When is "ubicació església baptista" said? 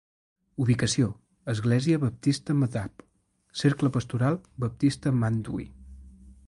0.63-2.55